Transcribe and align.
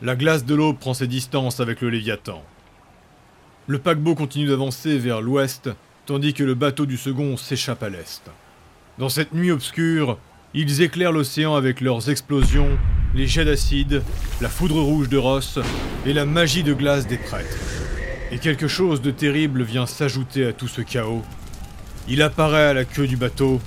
La 0.00 0.14
glace 0.14 0.44
de 0.44 0.54
l'aube 0.54 0.78
prend 0.78 0.94
ses 0.94 1.08
distances 1.08 1.58
avec 1.58 1.80
le 1.80 1.90
Léviathan. 1.90 2.44
Le 3.66 3.80
paquebot 3.80 4.14
continue 4.14 4.46
d'avancer 4.46 4.96
vers 4.96 5.20
l'ouest, 5.20 5.70
tandis 6.06 6.34
que 6.34 6.44
le 6.44 6.54
bateau 6.54 6.86
du 6.86 6.96
second 6.96 7.36
s'échappe 7.36 7.82
à 7.82 7.88
l'est. 7.88 8.22
Dans 8.98 9.08
cette 9.08 9.34
nuit 9.34 9.50
obscure, 9.50 10.16
ils 10.54 10.82
éclairent 10.82 11.10
l'océan 11.10 11.56
avec 11.56 11.80
leurs 11.80 12.10
explosions, 12.10 12.78
les 13.12 13.26
jets 13.26 13.44
d'acide, 13.44 14.04
la 14.40 14.48
foudre 14.48 14.80
rouge 14.80 15.08
de 15.08 15.18
Ross 15.18 15.58
et 16.06 16.12
la 16.12 16.24
magie 16.24 16.62
de 16.62 16.74
glace 16.74 17.08
des 17.08 17.18
prêtres. 17.18 17.58
Et 18.30 18.38
quelque 18.38 18.68
chose 18.68 19.02
de 19.02 19.10
terrible 19.10 19.64
vient 19.64 19.86
s'ajouter 19.86 20.46
à 20.46 20.52
tout 20.52 20.68
ce 20.68 20.80
chaos. 20.80 21.24
Il 22.08 22.22
apparaît 22.22 22.66
à 22.66 22.74
la 22.74 22.84
queue 22.84 23.08
du 23.08 23.16
bateau, 23.16 23.60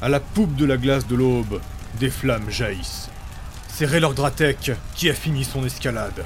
à 0.00 0.08
la 0.08 0.20
poupe 0.20 0.56
de 0.56 0.64
la 0.64 0.78
glace 0.78 1.06
de 1.06 1.14
l'aube, 1.14 1.60
des 2.00 2.10
flammes 2.10 2.48
jaillissent. 2.48 3.10
C'est 3.76 3.86
Raylord 3.86 4.14
Dratek 4.14 4.70
qui 4.94 5.10
a 5.10 5.14
fini 5.14 5.42
son 5.42 5.64
escalade. 5.64 6.24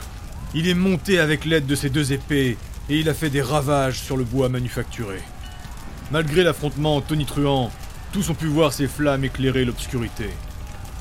Il 0.52 0.69
est 0.69 0.75
monté 0.75 1.19
avec 1.19 1.47
l'aide 1.47 1.65
de 1.65 1.75
ses 1.75 1.89
deux 1.89 2.12
épées 2.12 2.59
et 2.91 2.98
il 2.98 3.09
a 3.09 3.15
fait 3.15 3.30
des 3.30 3.41
ravages 3.41 4.01
sur 4.01 4.19
le 4.19 4.25
bois 4.25 4.51
manufacturé. 4.51 5.16
Malgré 6.11 6.42
l'affrontement 6.42 7.01
tonitruant, 7.01 7.70
tous 8.12 8.29
ont 8.29 8.34
pu 8.34 8.48
voir 8.48 8.75
ces 8.75 8.87
flammes 8.87 9.25
éclairer 9.25 9.65
l'obscurité. 9.65 10.29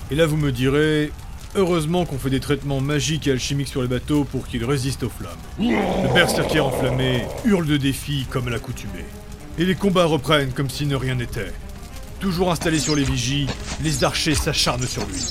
Et 0.09 0.15
là 0.15 0.25
vous 0.25 0.37
me 0.37 0.53
direz, 0.53 1.11
heureusement 1.53 2.05
qu'on 2.05 2.17
fait 2.17 2.29
des 2.29 2.39
traitements 2.39 2.79
magiques 2.79 3.27
et 3.27 3.31
alchimiques 3.31 3.67
sur 3.67 3.81
les 3.81 3.89
bateaux 3.89 4.23
pour 4.23 4.47
qu'ils 4.47 4.63
résistent 4.63 5.03
aux 5.03 5.09
flammes. 5.09 5.33
Le 5.59 6.13
berserker 6.13 6.61
enflammé 6.61 7.25
hurle 7.43 7.67
de 7.67 7.75
défi 7.75 8.25
comme 8.29 8.47
à 8.47 8.51
l'accoutumée. 8.51 9.03
Et 9.57 9.65
les 9.65 9.75
combats 9.75 10.05
reprennent 10.05 10.53
comme 10.53 10.69
si 10.69 10.85
ne 10.85 10.95
rien 10.95 11.15
n'était. 11.15 11.51
Toujours 12.21 12.53
installé 12.53 12.79
sur 12.79 12.95
les 12.95 13.03
vigies, 13.03 13.47
les 13.83 14.05
archers 14.05 14.33
s'acharnent 14.33 14.87
sur 14.87 15.05
lui. 15.07 15.25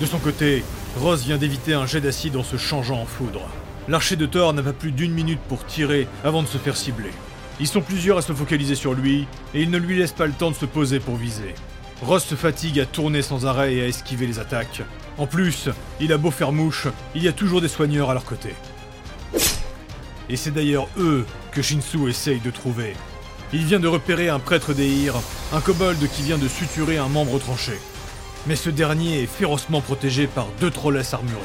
De 0.00 0.04
son 0.04 0.18
côté, 0.18 0.62
Rose 0.98 1.24
vient 1.24 1.38
d'éviter 1.38 1.72
un 1.72 1.86
jet 1.86 2.02
d'acide 2.02 2.36
en 2.36 2.44
se 2.44 2.58
changeant 2.58 3.00
en 3.00 3.06
foudre. 3.06 3.48
L'archer 3.88 4.16
de 4.16 4.26
Thor 4.26 4.52
n'a 4.52 4.62
pas 4.62 4.74
plus 4.74 4.92
d'une 4.92 5.12
minute 5.12 5.40
pour 5.48 5.64
tirer 5.64 6.06
avant 6.22 6.42
de 6.42 6.48
se 6.48 6.58
faire 6.58 6.76
cibler. 6.76 7.12
Ils 7.60 7.66
sont 7.66 7.80
plusieurs 7.80 8.18
à 8.18 8.22
se 8.22 8.34
focaliser 8.34 8.74
sur 8.74 8.92
lui, 8.92 9.26
et 9.54 9.62
ils 9.62 9.70
ne 9.70 9.78
lui 9.78 9.96
laissent 9.96 10.12
pas 10.12 10.26
le 10.26 10.34
temps 10.34 10.50
de 10.50 10.56
se 10.56 10.66
poser 10.66 11.00
pour 11.00 11.16
viser. 11.16 11.54
Ross 12.02 12.26
se 12.26 12.34
fatigue 12.34 12.78
à 12.78 12.84
tourner 12.84 13.22
sans 13.22 13.46
arrêt 13.46 13.74
et 13.74 13.82
à 13.82 13.86
esquiver 13.86 14.26
les 14.26 14.38
attaques. 14.38 14.82
En 15.16 15.26
plus, 15.26 15.70
il 15.98 16.12
a 16.12 16.18
beau 16.18 16.30
faire 16.30 16.52
mouche, 16.52 16.88
il 17.14 17.22
y 17.22 17.28
a 17.28 17.32
toujours 17.32 17.62
des 17.62 17.68
soigneurs 17.68 18.10
à 18.10 18.14
leur 18.14 18.26
côté. 18.26 18.50
Et 20.28 20.36
c'est 20.36 20.50
d'ailleurs 20.50 20.88
eux 20.98 21.24
que 21.52 21.62
Shinsu 21.62 22.06
essaye 22.10 22.40
de 22.40 22.50
trouver. 22.50 22.92
Il 23.54 23.64
vient 23.64 23.80
de 23.80 23.88
repérer 23.88 24.28
un 24.28 24.40
prêtre 24.40 24.74
d'Eir, 24.74 25.14
un 25.54 25.60
kobold 25.62 26.06
qui 26.10 26.22
vient 26.22 26.36
de 26.36 26.48
suturer 26.48 26.98
un 26.98 27.08
membre 27.08 27.38
tranché. 27.38 27.78
Mais 28.46 28.56
ce 28.56 28.70
dernier 28.70 29.22
est 29.22 29.26
férocement 29.26 29.80
protégé 29.80 30.28
par 30.28 30.46
deux 30.60 30.70
trollesses 30.70 31.14
armurées. 31.14 31.40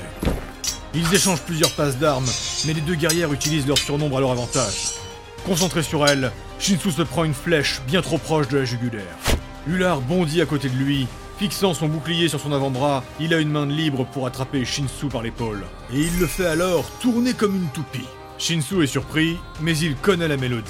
Ils 0.94 1.13
échangent 1.13 1.41
plusieurs 1.41 1.71
passes 1.71 1.97
d'armes, 1.97 2.30
mais 2.66 2.73
les 2.73 2.81
deux 2.81 2.95
guerrières 2.95 3.33
utilisent 3.33 3.67
leur 3.67 3.77
surnombre 3.77 4.17
à 4.17 4.19
leur 4.19 4.31
avantage. 4.31 4.91
Concentré 5.45 5.81
sur 5.81 6.05
elle, 6.05 6.31
Shinsu 6.59 6.91
se 6.91 7.02
prend 7.02 7.23
une 7.23 7.33
flèche 7.33 7.81
bien 7.88 8.02
trop 8.02 8.19
proche 8.19 8.49
de 8.49 8.59
la 8.59 8.66
jugulaire. 8.66 9.17
Ular 9.67 10.02
bondit 10.02 10.41
à 10.41 10.45
côté 10.45 10.69
de 10.69 10.75
lui, 10.75 11.07
fixant 11.39 11.73
son 11.73 11.88
bouclier 11.88 12.27
sur 12.27 12.39
son 12.39 12.52
avant-bras, 12.52 13.03
il 13.19 13.33
a 13.33 13.39
une 13.39 13.49
main 13.49 13.66
libre 13.66 14.05
pour 14.05 14.27
attraper 14.27 14.63
Shinsu 14.63 15.07
par 15.07 15.23
l'épaule. 15.23 15.63
Et 15.91 16.02
il 16.02 16.19
le 16.19 16.27
fait 16.27 16.45
alors 16.45 16.85
tourner 16.99 17.33
comme 17.33 17.55
une 17.55 17.69
toupie. 17.69 18.07
Shinsu 18.38 18.83
est 18.83 18.88
surpris, 18.88 19.38
mais 19.59 19.75
il 19.77 19.95
connaît 19.95 20.27
la 20.27 20.38
mélodie. 20.38 20.69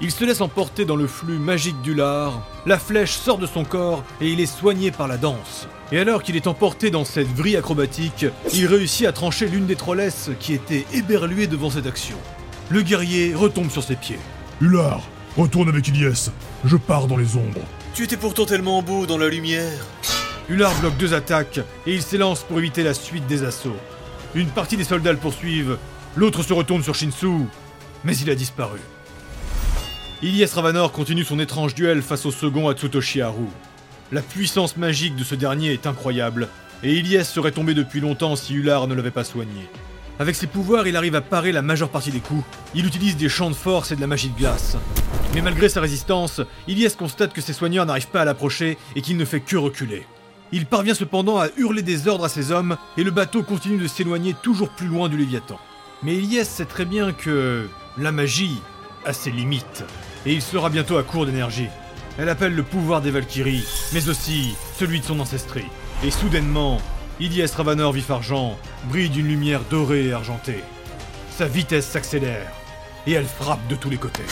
Il 0.00 0.10
se 0.10 0.24
laisse 0.24 0.40
emporter 0.40 0.84
dans 0.84 0.96
le 0.96 1.06
flux 1.06 1.38
magique 1.38 1.80
du 1.82 1.94
lard, 1.94 2.46
la 2.66 2.78
flèche 2.78 3.12
sort 3.12 3.38
de 3.38 3.46
son 3.46 3.64
corps 3.64 4.04
et 4.20 4.28
il 4.28 4.40
est 4.40 4.46
soigné 4.46 4.90
par 4.90 5.06
la 5.06 5.16
danse. 5.16 5.68
Et 5.92 5.98
alors 5.98 6.22
qu'il 6.22 6.36
est 6.36 6.46
emporté 6.46 6.90
dans 6.90 7.04
cette 7.04 7.28
vrille 7.28 7.56
acrobatique, 7.56 8.26
il 8.52 8.66
réussit 8.66 9.06
à 9.06 9.12
trancher 9.12 9.46
l'une 9.46 9.66
des 9.66 9.76
trollesses 9.76 10.30
qui 10.40 10.54
était 10.54 10.86
éberluée 10.92 11.46
devant 11.46 11.70
cette 11.70 11.86
action. 11.86 12.16
Le 12.70 12.82
guerrier 12.82 13.34
retombe 13.34 13.70
sur 13.70 13.82
ses 13.82 13.96
pieds. 13.96 14.18
Ular, 14.60 15.02
retourne 15.36 15.68
avec 15.68 15.86
Ilyes. 15.88 16.30
Je 16.64 16.76
pars 16.76 17.06
dans 17.06 17.16
les 17.16 17.36
ombres. 17.36 17.60
Tu 17.94 18.04
étais 18.04 18.16
pourtant 18.16 18.46
tellement 18.46 18.82
beau 18.82 19.06
dans 19.06 19.18
la 19.18 19.28
lumière. 19.28 19.86
Ular 20.48 20.74
bloque 20.80 20.96
deux 20.96 21.14
attaques 21.14 21.60
et 21.86 21.94
il 21.94 22.02
s'élance 22.02 22.42
pour 22.42 22.58
éviter 22.58 22.82
la 22.82 22.94
suite 22.94 23.26
des 23.26 23.44
assauts. 23.44 23.76
Une 24.34 24.48
partie 24.48 24.78
des 24.78 24.84
soldats 24.84 25.12
le 25.12 25.18
poursuivent, 25.18 25.76
l'autre 26.16 26.42
se 26.42 26.54
retourne 26.54 26.82
sur 26.82 26.94
Shinsu, 26.94 27.46
mais 28.04 28.16
il 28.16 28.30
a 28.30 28.34
disparu. 28.34 28.78
Ilyes 30.24 30.54
Ravanor 30.54 30.92
continue 30.92 31.24
son 31.24 31.40
étrange 31.40 31.74
duel 31.74 32.00
face 32.00 32.26
au 32.26 32.30
second 32.30 32.68
Atsutoshi 32.68 33.20
Haru. 33.20 33.46
La 34.12 34.22
puissance 34.22 34.76
magique 34.76 35.16
de 35.16 35.24
ce 35.24 35.34
dernier 35.34 35.72
est 35.72 35.84
incroyable, 35.84 36.48
et 36.84 36.94
Ilyes 36.94 37.24
serait 37.24 37.50
tombé 37.50 37.74
depuis 37.74 37.98
longtemps 37.98 38.36
si 38.36 38.54
Ular 38.54 38.86
ne 38.86 38.94
l'avait 38.94 39.10
pas 39.10 39.24
soigné. 39.24 39.68
Avec 40.20 40.36
ses 40.36 40.46
pouvoirs, 40.46 40.86
il 40.86 40.96
arrive 40.96 41.16
à 41.16 41.22
parer 41.22 41.50
la 41.50 41.60
majeure 41.60 41.88
partie 41.88 42.12
des 42.12 42.20
coups. 42.20 42.44
Il 42.72 42.86
utilise 42.86 43.16
des 43.16 43.28
champs 43.28 43.50
de 43.50 43.56
force 43.56 43.90
et 43.90 43.96
de 43.96 44.00
la 44.00 44.06
magie 44.06 44.28
de 44.28 44.38
glace. 44.38 44.76
Mais 45.34 45.40
malgré 45.40 45.68
sa 45.68 45.80
résistance, 45.80 46.40
Ilyes 46.68 46.94
constate 46.96 47.32
que 47.32 47.40
ses 47.40 47.52
soigneurs 47.52 47.86
n'arrivent 47.86 48.10
pas 48.10 48.20
à 48.20 48.24
l'approcher 48.24 48.78
et 48.94 49.02
qu'il 49.02 49.16
ne 49.16 49.24
fait 49.24 49.40
que 49.40 49.56
reculer. 49.56 50.06
Il 50.52 50.66
parvient 50.66 50.94
cependant 50.94 51.38
à 51.38 51.48
hurler 51.56 51.82
des 51.82 52.06
ordres 52.06 52.26
à 52.26 52.28
ses 52.28 52.52
hommes 52.52 52.76
et 52.96 53.02
le 53.02 53.10
bateau 53.10 53.42
continue 53.42 53.78
de 53.78 53.88
s'éloigner 53.88 54.36
toujours 54.40 54.68
plus 54.68 54.86
loin 54.86 55.08
du 55.08 55.16
Léviathan. 55.16 55.58
Mais 56.04 56.14
Ilyes 56.14 56.44
sait 56.44 56.64
très 56.64 56.84
bien 56.84 57.10
que 57.10 57.66
la 57.98 58.12
magie 58.12 58.60
a 59.04 59.12
ses 59.12 59.32
limites 59.32 59.84
et 60.26 60.32
il 60.32 60.42
sera 60.42 60.70
bientôt 60.70 60.96
à 60.96 61.02
court 61.02 61.26
d'énergie. 61.26 61.68
Elle 62.18 62.28
appelle 62.28 62.54
le 62.54 62.62
pouvoir 62.62 63.00
des 63.00 63.10
Valkyries, 63.10 63.64
mais 63.92 64.08
aussi 64.08 64.54
celui 64.78 65.00
de 65.00 65.04
son 65.04 65.20
ancestrie. 65.20 65.66
Et 66.04 66.10
soudainement, 66.10 66.78
Ilyes 67.20 67.46
Ravanor 67.56 67.92
vif 67.92 68.10
argent 68.10 68.58
brille 68.84 69.10
d'une 69.10 69.28
lumière 69.28 69.62
dorée 69.70 70.06
et 70.06 70.12
argentée. 70.12 70.62
Sa 71.36 71.46
vitesse 71.46 71.86
s'accélère, 71.86 72.50
et 73.06 73.12
elle 73.12 73.26
frappe 73.26 73.66
de 73.68 73.76
tous 73.76 73.90
les 73.90 73.96
côtés. 73.96 74.24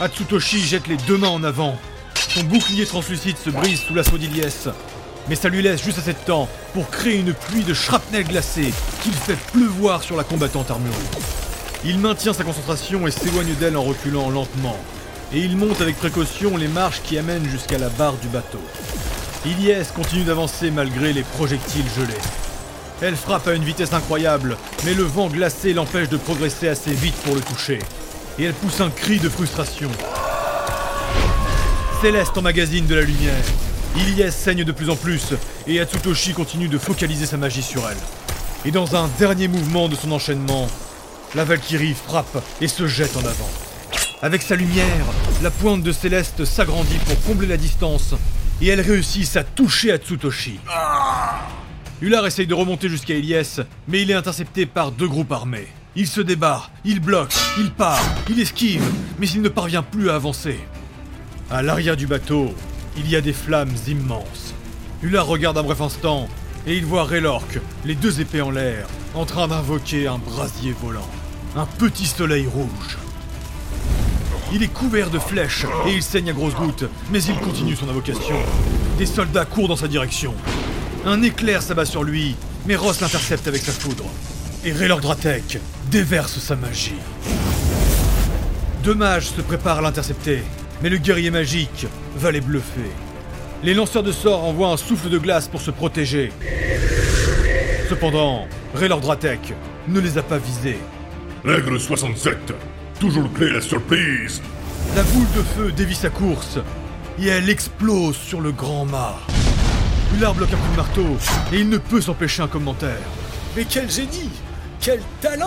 Atsutoshi 0.00 0.60
jette 0.60 0.86
les 0.86 0.96
deux 0.96 1.18
mains 1.18 1.28
en 1.28 1.44
avant. 1.44 1.76
Son 2.14 2.44
bouclier 2.44 2.86
translucide 2.86 3.38
se 3.38 3.50
brise 3.50 3.80
sous 3.80 3.94
l'assaut 3.94 4.18
d'Ilyes, 4.18 4.70
mais 5.28 5.36
ça 5.36 5.48
lui 5.48 5.62
laisse 5.62 5.82
juste 5.82 5.98
assez 5.98 6.12
de 6.12 6.18
temps 6.18 6.48
pour 6.72 6.90
créer 6.90 7.18
une 7.18 7.34
pluie 7.34 7.62
de 7.62 7.74
shrapnel 7.74 8.24
glacé 8.24 8.72
qu'il 9.02 9.12
fait 9.12 9.38
pleuvoir 9.52 10.02
sur 10.02 10.16
la 10.16 10.24
combattante 10.24 10.70
armurée. 10.70 10.94
Il 11.84 11.98
maintient 11.98 12.32
sa 12.32 12.44
concentration 12.44 13.06
et 13.06 13.10
s'éloigne 13.10 13.54
d'elle 13.54 13.76
en 13.76 13.82
reculant 13.82 14.30
lentement, 14.30 14.76
et 15.32 15.40
il 15.40 15.56
monte 15.56 15.80
avec 15.80 15.96
précaution 15.96 16.56
les 16.56 16.68
marches 16.68 17.02
qui 17.02 17.18
amènent 17.18 17.48
jusqu'à 17.48 17.78
la 17.78 17.88
barre 17.90 18.16
du 18.16 18.28
bateau. 18.28 18.60
Ilyes 19.44 19.86
continue 19.94 20.24
d'avancer 20.24 20.70
malgré 20.70 21.12
les 21.12 21.22
projectiles 21.22 21.84
gelés. 21.96 22.20
Elle 23.00 23.16
frappe 23.16 23.46
à 23.46 23.54
une 23.54 23.62
vitesse 23.62 23.92
incroyable, 23.92 24.56
mais 24.84 24.94
le 24.94 25.04
vent 25.04 25.28
glacé 25.28 25.72
l'empêche 25.72 26.08
de 26.08 26.16
progresser 26.16 26.68
assez 26.68 26.92
vite 26.92 27.14
pour 27.24 27.34
le 27.34 27.40
toucher. 27.40 27.78
Et 28.38 28.44
elle 28.44 28.54
pousse 28.54 28.80
un 28.80 28.90
cri 28.90 29.18
de 29.18 29.28
frustration. 29.28 29.90
Céleste 32.00 32.36
emmagasine 32.36 32.86
de 32.86 32.94
la 32.94 33.02
lumière. 33.02 33.44
Ilyes 33.96 34.32
saigne 34.32 34.64
de 34.64 34.72
plus 34.72 34.90
en 34.90 34.96
plus, 34.96 35.34
et 35.66 35.80
Atsutoshi 35.80 36.32
continue 36.32 36.68
de 36.68 36.78
focaliser 36.78 37.26
sa 37.26 37.36
magie 37.36 37.62
sur 37.62 37.88
elle. 37.88 37.96
Et 38.64 38.70
dans 38.70 38.96
un 38.96 39.08
dernier 39.18 39.48
mouvement 39.48 39.88
de 39.88 39.94
son 39.94 40.10
enchaînement, 40.10 40.68
la 41.34 41.44
Valkyrie 41.44 41.94
frappe 41.94 42.42
et 42.60 42.68
se 42.68 42.86
jette 42.86 43.16
en 43.16 43.20
avant. 43.20 43.67
Avec 44.20 44.42
sa 44.42 44.56
lumière, 44.56 45.06
la 45.44 45.50
pointe 45.50 45.84
de 45.84 45.92
Céleste 45.92 46.44
s'agrandit 46.44 46.98
pour 47.06 47.22
combler 47.22 47.46
la 47.46 47.56
distance, 47.56 48.16
et 48.60 48.66
elle 48.66 48.80
réussit 48.80 49.36
à 49.36 49.44
toucher 49.44 49.92
Atsutoshi. 49.92 50.58
Ular 52.00 52.26
essaye 52.26 52.48
de 52.48 52.54
remonter 52.54 52.88
jusqu'à 52.88 53.14
Ilyes, 53.14 53.60
mais 53.86 54.02
il 54.02 54.10
est 54.10 54.14
intercepté 54.14 54.66
par 54.66 54.90
deux 54.90 55.06
groupes 55.06 55.30
armés. 55.30 55.68
Il 55.94 56.08
se 56.08 56.20
débat, 56.20 56.68
il 56.84 56.98
bloque, 56.98 57.32
il 57.58 57.70
part, 57.70 58.02
il 58.28 58.40
esquive, 58.40 58.82
mais 59.20 59.28
il 59.28 59.40
ne 59.40 59.48
parvient 59.48 59.84
plus 59.84 60.10
à 60.10 60.16
avancer. 60.16 60.58
À 61.48 61.62
l'arrière 61.62 61.96
du 61.96 62.08
bateau, 62.08 62.52
il 62.96 63.08
y 63.08 63.14
a 63.14 63.20
des 63.20 63.32
flammes 63.32 63.74
immenses. 63.86 64.52
Ular 65.00 65.26
regarde 65.26 65.58
un 65.58 65.62
bref 65.62 65.80
instant, 65.80 66.28
et 66.66 66.76
il 66.76 66.84
voit 66.84 67.04
Raylork, 67.04 67.60
les 67.84 67.94
deux 67.94 68.20
épées 68.20 68.42
en 68.42 68.50
l'air, 68.50 68.88
en 69.14 69.24
train 69.24 69.46
d'invoquer 69.46 70.08
un 70.08 70.18
brasier 70.18 70.72
volant. 70.72 71.08
Un 71.54 71.66
petit 71.66 72.06
soleil 72.06 72.48
rouge. 72.48 72.98
Il 74.50 74.62
est 74.62 74.72
couvert 74.72 75.10
de 75.10 75.18
flèches 75.18 75.66
et 75.86 75.92
il 75.92 76.02
saigne 76.02 76.30
à 76.30 76.32
grosses 76.32 76.54
gouttes, 76.54 76.84
mais 77.10 77.22
il 77.22 77.34
continue 77.36 77.76
son 77.76 77.88
invocation. 77.88 78.36
Des 78.96 79.04
soldats 79.04 79.44
courent 79.44 79.68
dans 79.68 79.76
sa 79.76 79.88
direction. 79.88 80.34
Un 81.04 81.20
éclair 81.22 81.60
s'abat 81.60 81.84
sur 81.84 82.02
lui, 82.02 82.34
mais 82.66 82.74
Ross 82.74 83.00
l'intercepte 83.02 83.46
avec 83.46 83.60
sa 83.60 83.72
foudre. 83.72 84.06
Et 84.64 84.72
Raylord 84.72 85.00
Dratek 85.00 85.58
déverse 85.90 86.38
sa 86.38 86.56
magie. 86.56 86.94
Deux 88.82 88.94
mages 88.94 89.26
se 89.26 89.42
préparent 89.42 89.78
à 89.78 89.82
l'intercepter, 89.82 90.42
mais 90.82 90.88
le 90.88 90.96
guerrier 90.96 91.30
magique 91.30 91.86
va 92.16 92.30
les 92.30 92.40
bluffer. 92.40 92.90
Les 93.62 93.74
lanceurs 93.74 94.02
de 94.02 94.12
sorts 94.12 94.44
envoient 94.44 94.70
un 94.70 94.76
souffle 94.78 95.10
de 95.10 95.18
glace 95.18 95.48
pour 95.48 95.60
se 95.60 95.70
protéger. 95.70 96.32
Cependant, 97.90 98.46
Raylord 98.74 99.00
Dratek 99.00 99.52
ne 99.88 100.00
les 100.00 100.16
a 100.16 100.22
pas 100.22 100.38
visés. 100.38 100.78
Règle 101.44 101.78
67. 101.78 102.54
Toujours 103.00 103.32
clé 103.32 103.50
la 103.50 103.60
surprise. 103.60 104.42
La 104.96 105.04
boule 105.04 105.30
de 105.36 105.42
feu 105.42 105.70
dévie 105.70 105.94
sa 105.94 106.10
course 106.10 106.58
et 107.20 107.28
elle 107.28 107.48
explose 107.48 108.16
sur 108.16 108.40
le 108.40 108.50
grand 108.50 108.86
mât. 108.86 109.20
Ular 110.16 110.34
bloque 110.34 110.52
un 110.52 110.56
coup 110.56 110.72
de 110.72 110.76
marteau, 110.76 111.16
et 111.52 111.60
il 111.60 111.68
ne 111.68 111.78
peut 111.78 112.00
s'empêcher 112.00 112.42
un 112.42 112.48
commentaire. 112.48 112.98
Mais 113.56 113.64
quel 113.64 113.88
génie 113.88 114.30
Quel 114.80 115.00
talent 115.20 115.46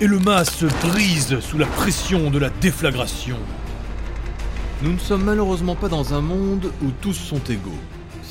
Et 0.00 0.06
le 0.06 0.18
mât 0.18 0.46
se 0.46 0.64
brise 0.86 1.38
sous 1.40 1.58
la 1.58 1.66
pression 1.66 2.30
de 2.30 2.38
la 2.38 2.48
déflagration. 2.48 3.36
Nous 4.80 4.92
ne 4.94 4.98
sommes 4.98 5.24
malheureusement 5.24 5.74
pas 5.74 5.88
dans 5.88 6.14
un 6.14 6.22
monde 6.22 6.72
où 6.82 6.90
tous 7.02 7.14
sont 7.14 7.42
égaux. 7.50 7.80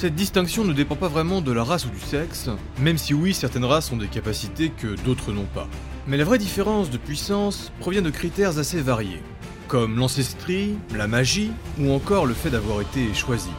Cette 0.04 0.16
distinction 0.16 0.66
ne 0.66 0.74
dépend 0.74 0.98
pas 0.98 1.08
vraiment 1.08 1.40
de 1.40 1.54
la 1.54 1.64
race 1.64 1.86
ou 1.86 1.90
du 1.90 2.02
sexe, 2.02 2.50
même 2.78 2.98
si 2.98 3.14
oui, 3.14 3.34
certaines 3.34 3.64
races 3.64 3.90
ont 3.94 3.96
des 3.96 4.10
capacités 4.10 4.68
que 4.70 5.02
d'autres 5.06 5.32
n'ont 5.32 5.48
pas. 5.56 5.66
Mais 6.08 6.18
la 6.18 6.26
vraie 6.26 6.40
différence 6.40 6.90
de 6.90 6.98
puissance 6.98 7.72
provient 7.80 8.02
de 8.02 8.10
critères 8.10 8.60
assez 8.60 8.82
variés, 8.82 9.24
comme 9.70 9.98
l'ancestrie, 9.98 10.76
la 10.94 11.08
magie, 11.08 11.52
ou 11.80 11.94
encore 11.94 12.26
le 12.26 12.34
fait 12.34 12.50
d'avoir 12.50 12.82
été 12.82 13.14
choisi. 13.14 13.52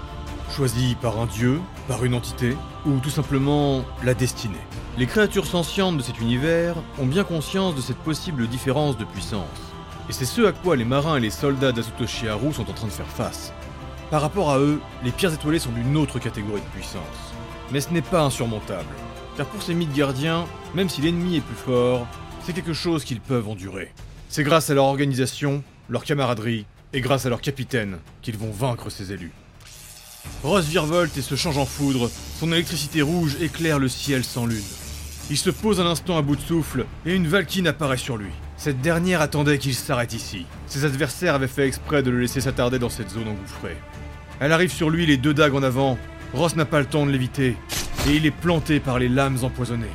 Choisi 0.54 0.98
par 1.00 1.18
un 1.18 1.24
dieu, 1.24 1.62
par 1.88 2.04
une 2.04 2.12
entité, 2.12 2.54
ou 2.84 2.98
tout 2.98 3.08
simplement 3.08 3.82
la 4.02 4.12
destinée. 4.12 4.66
Les 4.98 5.06
créatures 5.06 5.46
sentientes 5.46 5.96
de 5.96 6.02
cet 6.02 6.20
univers 6.20 6.76
ont 6.98 7.06
bien 7.06 7.24
conscience 7.24 7.74
de 7.74 7.80
cette 7.80 7.96
possible 7.96 8.48
différence 8.48 8.98
de 8.98 9.06
puissance. 9.06 9.48
Et 10.10 10.12
c'est 10.12 10.26
ce 10.26 10.42
à 10.42 10.52
quoi 10.52 10.76
les 10.76 10.84
marins 10.84 11.16
et 11.16 11.20
les 11.20 11.30
soldats 11.30 11.72
d'Asutoshi 11.72 12.28
Haru 12.28 12.52
sont 12.52 12.68
en 12.68 12.74
train 12.74 12.88
de 12.88 12.92
faire 12.92 13.08
face. 13.08 13.54
Par 14.10 14.20
rapport 14.20 14.50
à 14.50 14.58
eux, 14.58 14.80
les 15.02 15.10
pierres 15.10 15.32
étoilées 15.32 15.58
sont 15.58 15.72
d'une 15.72 15.96
autre 15.96 16.18
catégorie 16.18 16.60
de 16.60 16.78
puissance. 16.78 17.02
Mais 17.72 17.80
ce 17.80 17.90
n'est 17.90 18.02
pas 18.02 18.22
insurmontable. 18.22 18.94
Car 19.36 19.46
pour 19.46 19.62
ces 19.62 19.74
mythes 19.74 19.94
gardiens, 19.94 20.46
même 20.74 20.88
si 20.88 21.00
l'ennemi 21.00 21.36
est 21.36 21.40
plus 21.40 21.56
fort, 21.56 22.06
c'est 22.44 22.52
quelque 22.52 22.74
chose 22.74 23.04
qu'ils 23.04 23.20
peuvent 23.20 23.48
endurer. 23.48 23.92
C'est 24.28 24.44
grâce 24.44 24.70
à 24.70 24.74
leur 24.74 24.84
organisation, 24.84 25.62
leur 25.88 26.04
camaraderie 26.04 26.66
et 26.92 27.00
grâce 27.00 27.26
à 27.26 27.30
leur 27.30 27.40
capitaine 27.40 27.98
qu'ils 28.22 28.36
vont 28.36 28.50
vaincre 28.50 28.90
ces 28.90 29.12
élus. 29.12 29.32
Ross 30.42 30.66
virevolte 30.66 31.16
et 31.16 31.22
se 31.22 31.34
change 31.34 31.58
en 31.58 31.66
foudre, 31.66 32.10
son 32.38 32.52
électricité 32.52 33.02
rouge 33.02 33.36
éclaire 33.40 33.78
le 33.78 33.88
ciel 33.88 34.24
sans 34.24 34.46
lune. 34.46 34.62
Il 35.30 35.38
se 35.38 35.50
pose 35.50 35.80
un 35.80 35.86
instant 35.86 36.18
à 36.18 36.22
bout 36.22 36.36
de 36.36 36.40
souffle 36.40 36.84
et 37.06 37.14
une 37.14 37.26
Valkyne 37.26 37.66
apparaît 37.66 37.96
sur 37.96 38.18
lui. 38.18 38.30
Cette 38.56 38.80
dernière 38.82 39.22
attendait 39.22 39.58
qu'il 39.58 39.74
s'arrête 39.74 40.12
ici. 40.12 40.46
Ses 40.66 40.84
adversaires 40.84 41.34
avaient 41.34 41.48
fait 41.48 41.66
exprès 41.66 42.02
de 42.02 42.10
le 42.10 42.20
laisser 42.20 42.42
s'attarder 42.42 42.78
dans 42.78 42.90
cette 42.90 43.10
zone 43.10 43.28
engouffrée. 43.28 43.76
Elle 44.40 44.52
arrive 44.52 44.72
sur 44.72 44.90
lui, 44.90 45.06
les 45.06 45.16
deux 45.16 45.34
dagues 45.34 45.54
en 45.54 45.62
avant. 45.62 45.98
Ross 46.32 46.56
n'a 46.56 46.64
pas 46.64 46.80
le 46.80 46.86
temps 46.86 47.06
de 47.06 47.10
l'éviter 47.10 47.56
et 48.08 48.10
il 48.10 48.26
est 48.26 48.30
planté 48.30 48.80
par 48.80 48.98
les 48.98 49.08
lames 49.08 49.38
empoisonnées. 49.42 49.86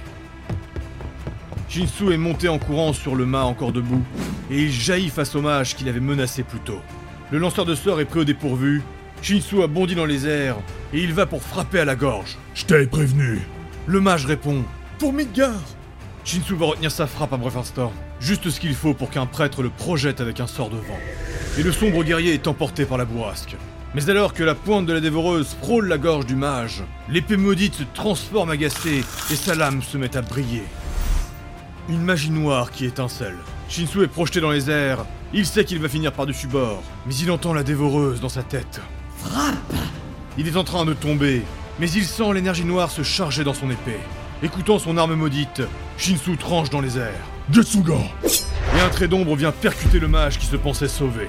Shinsu 1.68 2.12
est 2.12 2.18
monté 2.18 2.48
en 2.48 2.58
courant 2.58 2.94
sur 2.94 3.16
le 3.16 3.26
mât 3.26 3.44
encore 3.44 3.72
debout 3.72 4.04
et 4.50 4.64
il 4.64 4.72
jaillit 4.72 5.10
face 5.10 5.36
au 5.36 5.42
mage 5.42 5.76
qu'il 5.76 5.88
avait 5.90 6.00
menacé 6.00 6.44
plus 6.44 6.60
tôt. 6.60 6.80
Le 7.32 7.38
lanceur 7.38 7.66
de 7.66 7.76
sorts 7.76 8.02
est 8.02 8.06
pris 8.06 8.22
au 8.22 8.24
dépourvu. 8.24 8.82
Shinsu 9.22 9.62
a 9.62 9.68
bondi 9.68 9.94
dans 9.94 10.06
les 10.06 10.28
airs 10.28 10.58
et 10.94 11.04
il 11.04 11.14
va 11.14 11.26
pour 11.26 11.44
frapper 11.44 11.80
à 11.80 11.86
la 11.86 11.96
gorge. 11.96 12.38
Je 12.56 12.66
t'avais 12.66 12.88
prévenu. 12.88 13.42
Le 13.86 14.00
mage 14.02 14.26
répond 14.26 14.64
Pour 14.98 15.14
Midgard 15.14 15.62
Shinsu 16.24 16.56
va 16.56 16.68
retenir 16.68 16.92
sa 16.92 17.06
frappe 17.06 17.38
bref 17.40 17.56
instant, 17.56 17.94
juste 18.20 18.50
ce 18.50 18.60
qu'il 18.60 18.74
faut 18.74 18.94
pour 18.94 19.10
qu'un 19.10 19.26
prêtre 19.26 19.62
le 19.62 19.70
projette 19.70 20.22
avec 20.22 20.40
un 20.40 20.48
sort 20.48 20.70
de 20.70 20.78
vent. 20.78 21.00
Et 21.58 21.64
le 21.64 21.72
sombre 21.72 22.04
guerrier 22.04 22.34
est 22.34 22.48
emporté 22.48 22.86
par 22.86 22.98
la 22.98 23.06
bourrasque. 23.06 23.56
Mais 23.96 24.08
alors 24.08 24.34
que 24.36 24.44
la 24.44 24.54
pointe 24.54 24.86
de 24.86 24.94
la 24.94 25.00
dévoreuse 25.00 25.56
frôle 25.62 25.88
la 25.88 25.98
gorge 25.98 26.28
du 26.28 26.36
mage, 26.36 26.84
l'épée 27.10 27.38
maudite 27.38 27.74
se 27.74 27.84
transforme 27.96 28.52
agacée 28.52 29.04
et 29.32 29.36
sa 29.36 29.56
lame 29.56 29.82
se 29.82 29.98
met 29.98 30.16
à 30.16 30.22
briller. 30.22 30.64
Une 31.90 32.04
magie 32.04 32.30
noire 32.30 32.70
qui 32.70 32.86
étincelle. 32.86 33.38
Shinsu 33.68 34.04
est 34.04 34.08
projeté 34.08 34.42
dans 34.42 34.52
les 34.52 34.70
airs. 34.70 35.06
Il 35.34 35.46
sait 35.48 35.66
qu'il 35.66 35.80
va 35.80 35.90
finir 35.90 36.14
par-dessus 36.14 36.46
bord, 36.46 36.84
mais 37.08 37.16
il 37.16 37.32
entend 37.32 37.52
la 37.52 37.64
dévoreuse 37.64 38.22
dans 38.22 38.30
sa 38.30 38.44
tête. 38.44 38.80
Frappe 39.18 39.74
Il 40.38 40.48
est 40.48 40.58
en 40.58 40.64
train 40.64 40.86
de 40.86 40.94
tomber, 40.94 41.42
mais 41.80 41.90
il 41.90 42.06
sent 42.06 42.34
l'énergie 42.36 42.66
noire 42.66 42.92
se 42.92 43.02
charger 43.02 43.44
dans 43.44 43.56
son 43.56 43.72
épée. 43.72 44.00
Écoutant 44.44 44.78
son 44.78 44.98
arme 44.98 45.16
maudite, 45.16 45.64
Shinsu 45.98 46.38
tranche 46.38 46.70
dans 46.70 46.82
les 46.82 47.00
airs. 47.00 47.26
Getsuga 47.52 47.98
Et 48.78 48.82
un 48.82 48.90
trait 48.90 49.08
d'ombre 49.08 49.36
vient 49.36 49.52
percuter 49.52 50.00
le 50.00 50.08
mage 50.08 50.38
qui 50.38 50.46
se 50.46 50.58
pensait 50.58 50.88
sauvé. 50.88 51.28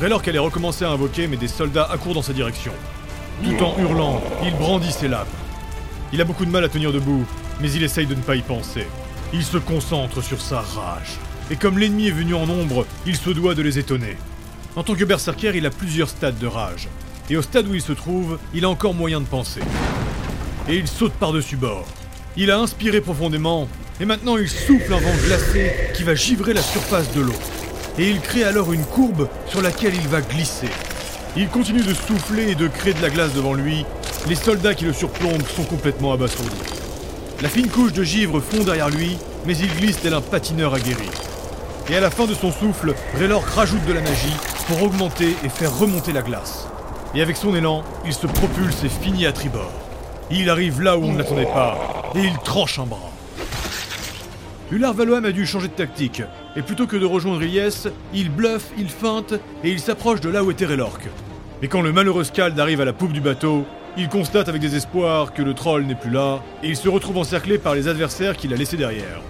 Raylor 0.00 0.22
allait 0.26 0.38
recommencer 0.38 0.84
à 0.84 0.90
invoquer, 0.90 1.26
mais 1.26 1.36
des 1.36 1.48
soldats 1.48 1.88
accourent 1.90 2.14
dans 2.14 2.22
sa 2.22 2.32
direction. 2.32 2.72
Tout 3.44 3.62
en 3.62 3.78
hurlant, 3.78 4.22
il 4.44 4.54
brandit 4.54 4.92
ses 4.92 5.08
lames. 5.08 5.26
Il 6.12 6.20
a 6.20 6.24
beaucoup 6.24 6.44
de 6.44 6.50
mal 6.50 6.64
à 6.64 6.68
tenir 6.68 6.92
debout, 6.92 7.24
mais 7.60 7.70
il 7.72 7.82
essaye 7.82 8.06
de 8.06 8.14
ne 8.14 8.20
pas 8.20 8.36
y 8.36 8.42
penser. 8.42 8.86
Il 9.32 9.44
se 9.44 9.58
concentre 9.58 10.22
sur 10.22 10.40
sa 10.40 10.60
rage. 10.60 11.18
Et 11.50 11.56
comme 11.56 11.78
l'ennemi 11.78 12.08
est 12.08 12.12
venu 12.12 12.34
en 12.34 12.46
nombre, 12.46 12.86
il 13.06 13.16
se 13.16 13.30
doit 13.30 13.54
de 13.54 13.62
les 13.62 13.78
étonner. 13.78 14.16
En 14.76 14.82
tant 14.82 14.94
que 14.94 15.04
berserker, 15.04 15.52
il 15.54 15.66
a 15.66 15.70
plusieurs 15.70 16.08
stades 16.08 16.38
de 16.38 16.46
rage. 16.46 16.88
Et 17.30 17.36
au 17.36 17.42
stade 17.42 17.66
où 17.68 17.74
il 17.74 17.82
se 17.82 17.92
trouve, 17.92 18.38
il 18.54 18.64
a 18.64 18.68
encore 18.68 18.94
moyen 18.94 19.20
de 19.20 19.26
penser. 19.26 19.60
Et 20.68 20.76
il 20.76 20.88
saute 20.88 21.12
par-dessus 21.14 21.56
bord. 21.56 21.86
Il 22.36 22.50
a 22.50 22.58
inspiré 22.58 23.00
profondément, 23.00 23.68
et 24.00 24.04
maintenant 24.04 24.36
il 24.36 24.48
souffle 24.48 24.92
un 24.92 25.00
vent 25.00 25.14
glacé 25.26 25.72
qui 25.94 26.02
va 26.02 26.14
givrer 26.14 26.54
la 26.54 26.62
surface 26.62 27.12
de 27.14 27.20
l'eau. 27.20 27.34
Et 27.98 28.08
il 28.08 28.20
crée 28.20 28.44
alors 28.44 28.72
une 28.72 28.84
courbe 28.84 29.28
sur 29.46 29.60
laquelle 29.60 29.94
il 29.94 30.08
va 30.08 30.20
glisser. 30.22 30.68
Il 31.36 31.48
continue 31.48 31.82
de 31.82 31.94
souffler 31.94 32.50
et 32.50 32.54
de 32.54 32.68
créer 32.68 32.94
de 32.94 33.02
la 33.02 33.10
glace 33.10 33.32
devant 33.34 33.54
lui. 33.54 33.84
Les 34.28 34.34
soldats 34.34 34.74
qui 34.74 34.84
le 34.84 34.92
surplombent 34.92 35.46
sont 35.46 35.64
complètement 35.64 36.12
abasourdis. 36.12 36.56
La 37.42 37.48
fine 37.48 37.68
couche 37.68 37.92
de 37.92 38.02
givre 38.02 38.40
fond 38.40 38.62
derrière 38.64 38.88
lui, 38.88 39.18
mais 39.46 39.56
il 39.56 39.74
glisse 39.74 40.00
tel 40.00 40.14
un 40.14 40.20
patineur 40.20 40.74
aguerri. 40.74 41.08
Et 41.90 41.96
à 41.96 42.00
la 42.00 42.10
fin 42.10 42.26
de 42.26 42.34
son 42.34 42.52
souffle, 42.52 42.94
Raylor 43.18 43.42
rajoute 43.42 43.84
de 43.84 43.92
la 43.92 44.00
magie 44.00 44.36
pour 44.68 44.82
augmenter 44.82 45.34
et 45.44 45.48
faire 45.48 45.76
remonter 45.76 46.12
la 46.12 46.22
glace. 46.22 46.68
Et 47.14 47.20
avec 47.20 47.36
son 47.36 47.54
élan, 47.54 47.82
il 48.06 48.14
se 48.14 48.26
propulse 48.26 48.84
et 48.84 48.88
finit 48.88 49.26
à 49.26 49.32
tribord. 49.32 49.72
Il 50.30 50.48
arrive 50.48 50.80
là 50.80 50.96
où 50.96 51.04
on 51.04 51.12
ne 51.12 51.18
l'attendait 51.18 51.44
pas, 51.44 52.12
et 52.14 52.20
il 52.20 52.38
tranche 52.38 52.78
un 52.78 52.86
bras. 52.86 53.10
Ular 54.70 54.94
Valoam 54.94 55.24
a 55.24 55.32
dû 55.32 55.44
changer 55.44 55.68
de 55.68 55.74
tactique, 55.74 56.22
et 56.56 56.62
plutôt 56.62 56.86
que 56.86 56.96
de 56.96 57.06
rejoindre 57.06 57.42
Ilyes, 57.42 57.88
il 58.12 58.30
bluffe, 58.30 58.70
il 58.78 58.88
feinte, 58.88 59.34
et 59.64 59.70
il 59.70 59.80
s'approche 59.80 60.20
de 60.20 60.28
là 60.28 60.44
où 60.44 60.50
était 60.50 60.66
Raylork. 60.66 61.08
Et 61.62 61.68
quand 61.68 61.82
le 61.82 61.92
malheureux 61.92 62.24
Skald 62.24 62.58
arrive 62.58 62.80
à 62.80 62.84
la 62.84 62.92
poupe 62.92 63.12
du 63.12 63.20
bateau, 63.20 63.64
il 63.96 64.08
constate 64.08 64.48
avec 64.48 64.60
désespoir 64.60 65.32
que 65.32 65.42
le 65.42 65.54
troll 65.54 65.84
n'est 65.84 65.94
plus 65.94 66.10
là, 66.10 66.42
et 66.62 66.68
il 66.68 66.76
se 66.76 66.88
retrouve 66.88 67.18
encerclé 67.18 67.58
par 67.58 67.74
les 67.74 67.88
adversaires 67.88 68.36
qu'il 68.36 68.52
a 68.52 68.56
laissés 68.56 68.76
derrière. 68.76 69.20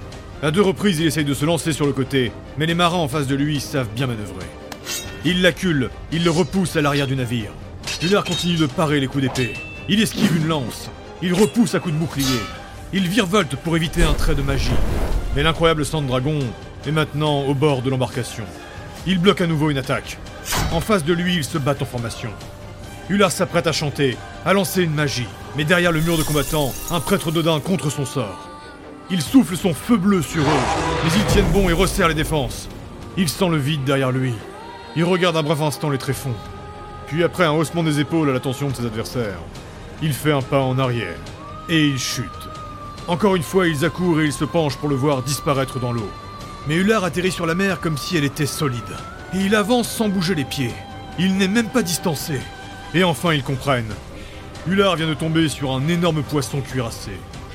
À 0.43 0.51
deux 0.51 0.63
reprises, 0.63 0.99
il 0.99 1.07
essaye 1.07 1.25
de 1.25 1.35
se 1.35 1.45
lancer 1.45 1.73
sur 1.73 1.87
le 1.87 1.93
côté, 1.93 2.33
mais 2.59 2.67
les 2.67 2.75
marins 2.75 2.99
en 2.99 3.09
face 3.09 3.27
de 3.27 3.35
lui 3.35 3.61
savent 3.61 3.91
bien 3.95 4.07
manœuvrer. 4.07 4.47
Il 5.25 5.43
l'accule, 5.43 5.91
il 6.11 6.25
le 6.25 6.31
repousse 6.31 6.75
à 6.77 6.81
l'arrière 6.81 7.07
du 7.07 7.15
navire. 7.15 7.53
Ular 8.03 8.25
continue 8.25 8.57
de 8.57 8.67
parer 8.67 8.99
les 8.99 9.07
coups 9.07 9.23
d'épée. 9.23 9.53
Il 9.89 10.03
esquive 10.03 10.37
une 10.37 10.49
lance, 10.49 10.91
il 11.23 11.33
repousse 11.35 11.77
à 11.77 11.79
coups 11.79 11.95
de 11.95 12.01
bouclier. 12.01 12.41
Il 12.93 13.07
virevolte 13.07 13.55
pour 13.55 13.77
éviter 13.77 14.03
un 14.03 14.15
trait 14.15 14.35
de 14.35 14.43
magie. 14.43 14.71
Mais 15.37 15.45
l'incroyable 15.45 15.85
sang 15.85 16.03
dragon 16.03 16.41
est 16.87 16.93
maintenant 16.93 17.43
au 17.43 17.55
bord 17.55 17.83
de 17.83 17.91
l'embarcation. 17.91 18.45
Il 19.07 19.19
bloque 19.19 19.41
à 19.41 19.47
nouveau 19.47 19.71
une 19.71 19.79
attaque. 19.79 20.19
En 20.73 20.81
face 20.81 21.05
de 21.05 21.13
lui, 21.13 21.37
ils 21.37 21.45
se 21.45 21.59
battent 21.59 21.83
en 21.83 21.87
formation. 21.87 22.31
Ular 23.09 23.33
s'apprête 23.33 23.67
à 23.67 23.73
chanter, 23.73 24.17
à 24.45 24.53
lancer 24.53 24.83
une 24.83 24.95
magie. 24.95 25.27
Mais 25.57 25.65
derrière 25.65 25.93
le 25.93 26.01
mur 26.01 26.17
de 26.17 26.23
combattants, 26.23 26.73
un 26.91 27.01
prêtre 27.01 27.31
d'Odin 27.31 27.61
contre 27.61 27.91
son 27.91 28.07
sort. 28.07 28.49
Il 29.11 29.21
souffle 29.21 29.57
son 29.57 29.75
feu 29.75 29.97
bleu 29.97 30.23
sur 30.23 30.43
eux, 30.43 30.63
mais 31.05 31.11
ils 31.15 31.27
tiennent 31.27 31.51
bon 31.53 31.69
et 31.69 31.75
resserrent 31.75 32.09
les 32.09 32.15
défenses. 32.15 32.69
Il 33.17 33.29
sent 33.29 33.49
le 33.51 33.59
vide 33.59 33.85
derrière 33.85 34.13
lui. 34.13 34.33
Il 34.97 35.05
regarde 35.05 35.37
un 35.37 35.43
bref 35.43 35.61
instant 35.61 35.91
les 35.91 35.99
tréfonds. 35.99 36.35
Puis 37.09 37.23
après 37.23 37.45
un 37.45 37.53
haussement 37.53 37.83
des 37.83 38.01
épaules 38.01 38.31
à 38.31 38.33
l'attention 38.33 38.69
de 38.69 38.75
ses 38.75 38.87
adversaires, 38.87 39.41
il 40.01 40.15
fait 40.15 40.33
un 40.33 40.41
pas 40.41 40.61
en 40.61 40.79
arrière. 40.79 41.19
Et 41.69 41.89
il 41.89 41.99
chute. 41.99 42.25
Encore 43.09 43.37
une 43.37 43.43
fois, 43.43 43.67
ils 43.67 43.85
accourent 43.85 44.21
et 44.21 44.27
ils 44.27 44.33
se 44.33 44.45
penchent 44.45 44.77
pour 44.77 44.89
le 44.89 44.95
voir 44.95 45.23
disparaître 45.23 45.79
dans 45.79 45.93
l'eau. 45.93 46.09
Mais 46.69 46.77
Ular 46.77 47.03
atterrit 47.03 47.33
sur 47.33 47.47
la 47.47 47.57
mer 47.57 47.81
comme 47.81 47.99
si 47.99 48.17
elle 48.17 48.25
était 48.25 48.47
solide. 48.47 48.83
Et 49.35 49.39
il 49.39 49.55
avance 49.57 49.91
sans 49.91 50.09
bouger 50.09 50.35
les 50.35 50.45
pieds. 50.45 50.73
Il 51.19 51.37
n'est 51.37 51.49
même 51.49 51.69
pas 51.69 51.83
distancé. 51.83 52.39
Et 52.95 53.03
enfin, 53.03 53.33
ils 53.33 53.43
comprennent. 53.43 53.93
Ular 54.69 54.95
vient 54.95 55.09
de 55.09 55.15
tomber 55.15 55.49
sur 55.49 55.73
un 55.73 55.89
énorme 55.89 56.23
poisson 56.23 56.61
cuirassé. 56.61 57.11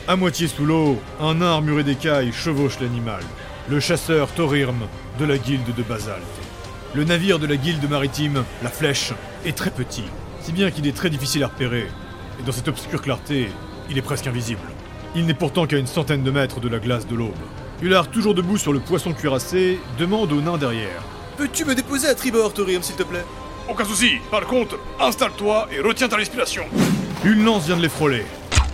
À 0.09 0.17
moitié 0.17 0.47
sous 0.47 0.65
l'eau, 0.65 0.99
un 1.21 1.35
nain 1.35 1.53
armuré 1.53 1.83
d'écailles 1.83 2.33
chevauche 2.33 2.79
l'animal. 2.81 3.23
Le 3.69 3.79
chasseur 3.79 4.29
Thorirm 4.29 4.87
de 5.19 5.25
la 5.25 5.37
guilde 5.37 5.73
de 5.73 5.83
Basalte. 5.83 6.21
Le 6.93 7.05
navire 7.05 7.39
de 7.39 7.47
la 7.47 7.55
guilde 7.55 7.89
maritime, 7.89 8.43
la 8.63 8.69
Flèche, 8.69 9.13
est 9.45 9.55
très 9.55 9.69
petit, 9.69 10.05
si 10.41 10.51
bien 10.51 10.71
qu'il 10.71 10.87
est 10.87 10.95
très 10.95 11.09
difficile 11.09 11.43
à 11.43 11.47
repérer. 11.47 11.87
Et 12.39 12.43
dans 12.45 12.51
cette 12.51 12.67
obscure 12.67 13.01
clarté, 13.01 13.49
il 13.89 13.97
est 13.97 14.01
presque 14.01 14.27
invisible. 14.27 14.61
Il 15.15 15.25
n'est 15.25 15.33
pourtant 15.33 15.65
qu'à 15.65 15.77
une 15.77 15.87
centaine 15.87 16.23
de 16.23 16.31
mètres 16.31 16.59
de 16.59 16.69
la 16.69 16.79
glace 16.79 17.07
de 17.07 17.15
l'aube. 17.15 17.33
Ular, 17.79 18.10
toujours 18.10 18.34
debout 18.34 18.57
sur 18.57 18.74
le 18.74 18.79
poisson 18.79 19.13
cuirassé, 19.13 19.79
demande 20.00 20.31
au 20.31 20.41
nain 20.41 20.57
derrière. 20.57 21.03
Peux-tu 21.38 21.63
me 21.63 21.75
déposer 21.75 22.07
à 22.07 22.15
tribord, 22.15 22.51
Thorium, 22.51 22.81
s'il 22.81 22.96
te 22.96 23.03
plaît? 23.03 23.24
Aucun 23.69 23.86
souci. 23.86 24.13
Par 24.31 24.48
contre, 24.48 24.79
installe-toi 25.00 25.67
et 25.72 25.79
retiens 25.79 26.07
ta 26.07 26.15
respiration. 26.15 26.63
Une 27.24 27.46
lance 27.46 27.67
vient 27.67 27.77
de 27.77 27.84
les 27.84 27.89
frôler, 27.89 28.25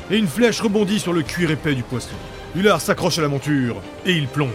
et 0.09 0.17
une 0.17 0.27
flèche 0.27 0.61
rebondit 0.61 1.01
sur 1.01 1.11
le 1.11 1.21
cuir 1.21 1.51
épais 1.51 1.75
du 1.75 1.83
poisson. 1.83 2.15
Ular 2.55 2.79
s'accroche 2.79 3.17
à 3.17 3.21
la 3.21 3.27
monture, 3.27 3.75
et 4.05 4.13
il 4.13 4.27
plonge. 4.27 4.49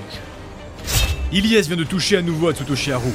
Ilyes 1.31 1.61
vient 1.61 1.76
de 1.76 1.85
toucher 1.85 2.17
à 2.17 2.23
nouveau 2.23 2.49
à 2.49 2.52
Haru, 2.52 3.12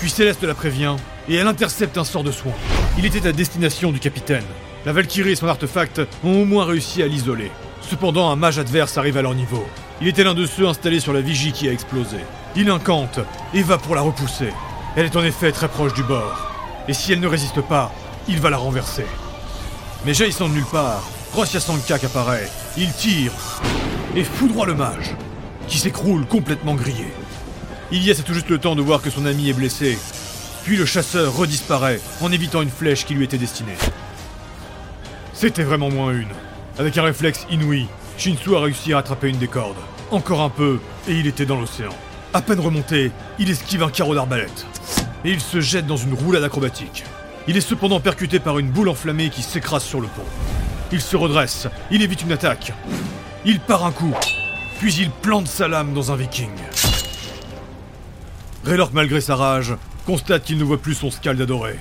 puis 0.00 0.10
Céleste 0.10 0.42
la 0.42 0.54
prévient, 0.54 0.96
et 1.28 1.36
elle 1.36 1.46
intercepte 1.46 1.96
un 1.96 2.04
sort 2.04 2.24
de 2.24 2.32
soin. 2.32 2.54
Il 2.98 3.06
était 3.06 3.28
à 3.28 3.32
destination 3.32 3.92
du 3.92 4.00
capitaine. 4.00 4.42
La 4.84 4.92
Valkyrie 4.92 5.30
et 5.30 5.36
son 5.36 5.46
artefact 5.46 6.00
ont 6.24 6.42
au 6.42 6.44
moins 6.44 6.64
réussi 6.64 7.04
à 7.04 7.06
l'isoler. 7.06 7.52
Cependant, 7.82 8.30
un 8.30 8.36
mage 8.36 8.58
adverse 8.58 8.98
arrive 8.98 9.16
à 9.16 9.22
leur 9.22 9.36
niveau. 9.36 9.64
Il 10.02 10.08
était 10.08 10.24
l'un 10.24 10.34
de 10.34 10.46
ceux 10.46 10.66
installés 10.66 10.98
sur 10.98 11.12
la 11.12 11.20
vigie 11.20 11.52
qui 11.52 11.68
a 11.68 11.72
explosé. 11.72 12.16
Il 12.56 12.68
incante 12.70 13.20
et 13.54 13.62
va 13.62 13.78
pour 13.78 13.94
la 13.94 14.00
repousser. 14.00 14.52
Elle 14.96 15.06
est 15.06 15.14
en 15.14 15.22
effet 15.22 15.52
très 15.52 15.68
proche 15.68 15.94
du 15.94 16.02
bord. 16.02 16.50
Et 16.88 16.92
si 16.92 17.12
elle 17.12 17.20
ne 17.20 17.28
résiste 17.28 17.60
pas, 17.60 17.92
il 18.26 18.40
va 18.40 18.50
la 18.50 18.56
renverser. 18.56 19.06
Mais 20.04 20.12
jaillissant 20.12 20.48
de 20.48 20.54
nulle 20.54 20.64
part, 20.64 21.08
Rossia 21.32 21.60
Sankak 21.60 22.02
apparaît. 22.02 22.50
Il 22.76 22.92
tire 22.92 23.30
et 24.16 24.24
foudroie 24.24 24.66
le 24.66 24.74
mage, 24.74 25.14
qui 25.68 25.78
s'écroule 25.78 26.26
complètement 26.26 26.74
grillé. 26.74 27.06
Ilyes 27.92 28.10
a 28.10 28.14
tout 28.16 28.34
juste 28.34 28.48
le 28.48 28.58
temps 28.58 28.74
de 28.74 28.82
voir 28.82 29.02
que 29.02 29.10
son 29.10 29.24
ami 29.24 29.50
est 29.50 29.54
blessé. 29.54 29.96
Puis 30.64 30.76
le 30.76 30.84
chasseur 30.84 31.32
redisparaît 31.32 32.00
en 32.20 32.32
évitant 32.32 32.62
une 32.62 32.70
flèche 32.70 33.06
qui 33.06 33.14
lui 33.14 33.22
était 33.22 33.38
destinée. 33.38 33.78
C'était 35.32 35.62
vraiment 35.62 35.90
moins 35.90 36.10
une. 36.10 36.32
Avec 36.76 36.98
un 36.98 37.04
réflexe 37.04 37.46
inouï, 37.52 37.86
Shinsu 38.18 38.56
a 38.56 38.60
réussi 38.62 38.92
à 38.92 38.98
attraper 38.98 39.28
une 39.28 39.38
des 39.38 39.46
cordes. 39.46 39.76
Encore 40.12 40.42
un 40.42 40.50
peu, 40.50 40.78
et 41.08 41.14
il 41.14 41.26
était 41.26 41.46
dans 41.46 41.58
l'océan. 41.58 41.94
À 42.34 42.42
peine 42.42 42.60
remonté, 42.60 43.10
il 43.38 43.48
esquive 43.48 43.82
un 43.82 43.88
carreau 43.88 44.14
d'arbalète. 44.14 44.66
Et 45.24 45.30
il 45.30 45.40
se 45.40 45.62
jette 45.62 45.86
dans 45.86 45.96
une 45.96 46.12
roulade 46.12 46.44
acrobatique. 46.44 47.04
Il 47.48 47.56
est 47.56 47.62
cependant 47.62 47.98
percuté 47.98 48.38
par 48.38 48.58
une 48.58 48.68
boule 48.68 48.90
enflammée 48.90 49.30
qui 49.30 49.42
s'écrase 49.42 49.84
sur 49.84 50.02
le 50.02 50.08
pont. 50.08 50.26
Il 50.92 51.00
se 51.00 51.16
redresse, 51.16 51.66
il 51.90 52.02
évite 52.02 52.20
une 52.24 52.32
attaque. 52.32 52.74
Il 53.46 53.58
part 53.58 53.86
un 53.86 53.90
coup, 53.90 54.12
puis 54.78 54.94
il 54.96 55.10
plante 55.10 55.46
sa 55.46 55.66
lame 55.66 55.94
dans 55.94 56.12
un 56.12 56.16
viking. 56.16 56.50
Raylork, 58.64 58.92
malgré 58.92 59.22
sa 59.22 59.34
rage, 59.34 59.74
constate 60.04 60.44
qu'il 60.44 60.58
ne 60.58 60.64
voit 60.64 60.76
plus 60.76 60.94
son 60.94 61.10
scald 61.10 61.40
adoré. 61.40 61.78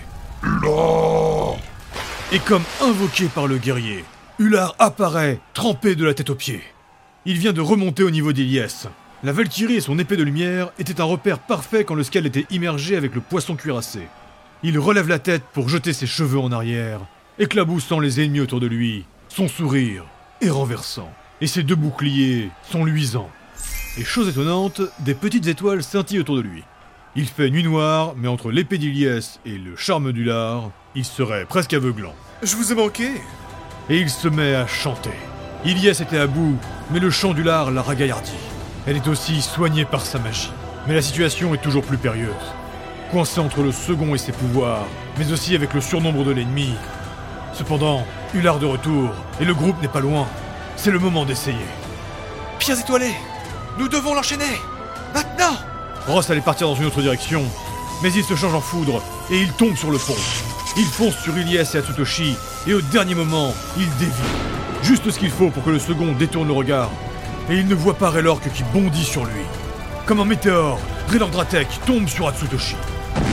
Et 2.31 2.39
comme 2.39 2.63
invoqué 2.81 3.25
par 3.25 3.47
le 3.47 3.57
guerrier, 3.57 4.05
Ular 4.39 4.73
apparaît, 4.79 5.41
trempé 5.53 5.95
de 5.95 6.05
la 6.05 6.13
tête 6.13 6.29
aux 6.29 6.35
pieds. 6.35 6.63
Il 7.23 7.37
vient 7.37 7.53
de 7.53 7.61
remonter 7.61 8.01
au 8.01 8.09
niveau 8.09 8.33
d'Iliès. 8.33 8.87
La 9.23 9.31
Valkyrie 9.31 9.75
et 9.75 9.81
son 9.81 9.99
épée 9.99 10.17
de 10.17 10.23
lumière 10.23 10.71
étaient 10.79 10.99
un 10.99 11.05
repère 11.05 11.37
parfait 11.37 11.83
quand 11.83 11.93
le 11.93 12.01
scald 12.01 12.25
était 12.25 12.47
immergé 12.49 12.95
avec 12.95 13.13
le 13.13 13.21
poisson 13.21 13.55
cuirassé. 13.55 13.99
Il 14.63 14.79
relève 14.79 15.07
la 15.07 15.19
tête 15.19 15.43
pour 15.53 15.69
jeter 15.69 15.93
ses 15.93 16.07
cheveux 16.07 16.39
en 16.39 16.51
arrière, 16.51 17.01
éclaboussant 17.37 17.99
les 17.99 18.21
ennemis 18.21 18.39
autour 18.39 18.59
de 18.59 18.65
lui. 18.65 19.05
Son 19.29 19.47
sourire 19.47 20.03
est 20.41 20.49
renversant, 20.49 21.13
et 21.41 21.47
ses 21.47 21.61
deux 21.61 21.75
boucliers 21.75 22.49
sont 22.71 22.85
luisants. 22.85 23.29
Et 23.99 24.03
chose 24.03 24.27
étonnante, 24.27 24.81
des 25.01 25.13
petites 25.13 25.45
étoiles 25.45 25.83
scintillent 25.83 26.21
autour 26.21 26.37
de 26.37 26.41
lui. 26.41 26.63
Il 27.15 27.27
fait 27.27 27.51
nuit 27.51 27.63
noire, 27.63 28.15
mais 28.17 28.29
entre 28.29 28.49
l'épée 28.49 28.79
d'Iliès 28.79 29.39
et 29.45 29.59
le 29.59 29.75
charme 29.75 30.11
du 30.11 30.23
lard, 30.23 30.71
il 30.95 31.05
serait 31.05 31.45
presque 31.45 31.73
aveuglant. 31.73 32.15
Je 32.41 32.55
vous 32.55 32.71
ai 32.71 32.75
manqué 32.75 33.09
Et 33.91 33.99
il 33.99 34.09
se 34.09 34.27
met 34.27 34.55
à 34.55 34.65
chanter. 34.65 35.11
Iliès 35.63 36.01
était 36.01 36.17
à 36.17 36.25
bout, 36.25 36.57
mais 36.89 36.99
le 36.99 37.11
chant 37.11 37.33
du 37.33 37.43
lard 37.43 37.69
l'a 37.69 37.83
ragaillardi. 37.83 38.31
Elle 38.87 38.95
est 38.95 39.07
aussi 39.07 39.43
soignée 39.43 39.85
par 39.85 40.03
sa 40.03 40.17
magie. 40.17 40.51
Mais 40.87 40.95
la 40.95 41.03
situation 41.03 41.53
est 41.53 41.61
toujours 41.61 41.83
plus 41.83 41.97
périlleuse. 41.97 42.33
Coincé 43.11 43.39
entre 43.39 43.61
le 43.61 43.71
second 43.71 44.15
et 44.15 44.17
ses 44.17 44.31
pouvoirs, 44.31 44.87
mais 45.19 45.31
aussi 45.31 45.53
avec 45.53 45.75
le 45.75 45.81
surnombre 45.81 46.23
de 46.23 46.31
l'ennemi. 46.31 46.73
Cependant, 47.53 48.05
Ular 48.33 48.57
de 48.57 48.65
retour, 48.65 49.11
et 49.39 49.45
le 49.45 49.53
groupe 49.53 49.79
n'est 49.83 49.87
pas 49.87 49.99
loin. 49.99 50.27
C'est 50.77 50.89
le 50.89 50.97
moment 50.97 51.25
d'essayer. 51.25 51.57
Pierres 52.57 52.79
étoilées 52.79 53.15
Nous 53.77 53.87
devons 53.87 54.15
l'enchaîner 54.15 54.59
Maintenant 55.13 55.57
Ross 56.07 56.29
allait 56.31 56.41
partir 56.41 56.67
dans 56.67 56.75
une 56.75 56.85
autre 56.85 57.01
direction, 57.01 57.43
mais 58.01 58.11
il 58.11 58.23
se 58.23 58.35
change 58.35 58.55
en 58.55 58.61
foudre 58.61 59.03
et 59.29 59.39
il 59.39 59.51
tombe 59.53 59.75
sur 59.75 59.91
le 59.91 59.99
pont. 59.99 60.15
Il 60.75 60.85
fonce 60.85 61.17
sur 61.17 61.37
Ilias 61.37 61.71
et 61.75 61.77
Atsutoshi, 61.77 62.35
et 62.65 62.73
au 62.73 62.81
dernier 62.81 63.13
moment, 63.13 63.53
il 63.77 63.89
dévie. 63.97 64.60
Juste 64.83 65.09
ce 65.11 65.19
qu'il 65.19 65.29
faut 65.29 65.49
pour 65.49 65.63
que 65.63 65.69
le 65.69 65.79
second 65.79 66.13
détourne 66.13 66.47
le 66.47 66.53
regard. 66.53 66.89
Et 67.49 67.55
il 67.55 67.67
ne 67.67 67.75
voit 67.75 67.97
pas 67.97 68.09
Raylork 68.09 68.51
qui 68.51 68.63
bondit 68.73 69.05
sur 69.05 69.25
lui. 69.25 69.41
Comme 70.05 70.19
un 70.19 70.25
météore, 70.25 70.79
Raylork 71.09 71.31
Dratek 71.31 71.67
tombe 71.85 72.07
sur 72.07 72.27
Atsutoshi. 72.27 72.75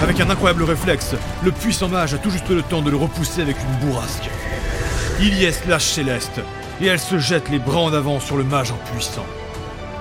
Avec 0.02 0.20
un 0.20 0.30
incroyable 0.30 0.64
réflexe, 0.64 1.14
le 1.42 1.52
puissant 1.52 1.88
mage 1.88 2.14
a 2.14 2.18
tout 2.18 2.30
juste 2.30 2.48
le 2.50 2.62
temps 2.62 2.82
de 2.82 2.90
le 2.90 2.96
repousser 2.96 3.42
avec 3.42 3.56
une 3.56 3.88
bourrasque. 3.88 4.28
Ilias 5.20 5.62
lâche 5.66 5.86
Céleste, 5.86 6.40
et 6.80 6.86
elle 6.86 7.00
se 7.00 7.18
jette 7.18 7.48
les 7.48 7.58
bras 7.58 7.80
en 7.80 7.92
avant 7.92 8.20
sur 8.20 8.36
le 8.36 8.44
mage 8.44 8.72
impuissant. 8.72 9.26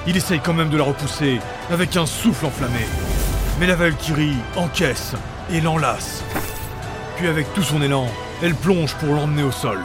Il 0.06 0.16
essaye 0.16 0.40
quand 0.40 0.54
même 0.54 0.70
de 0.70 0.78
la 0.78 0.84
repousser 0.84 1.40
avec 1.72 1.96
un 1.98 2.06
souffle 2.06 2.46
enflammé. 2.46 2.86
Mais 3.60 3.68
la 3.68 3.76
Valkyrie 3.76 4.38
encaisse 4.56 5.14
et 5.52 5.62
l'enlace. 5.62 6.24
Puis 7.18 7.28
avec 7.28 7.52
tout 7.54 7.64
son 7.64 7.82
élan, 7.82 8.08
elle 8.44 8.54
plonge 8.54 8.94
pour 8.96 9.16
l'emmener 9.16 9.44
au 9.44 9.52
sol. 9.52 9.80